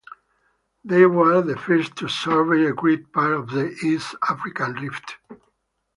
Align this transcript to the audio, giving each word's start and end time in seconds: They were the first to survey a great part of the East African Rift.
They 0.83 1.05
were 1.05 1.43
the 1.43 1.55
first 1.55 1.95
to 1.97 2.07
survey 2.09 2.65
a 2.65 2.73
great 2.73 3.13
part 3.13 3.33
of 3.33 3.51
the 3.51 3.69
East 3.85 4.15
African 4.27 4.73
Rift. 4.73 5.17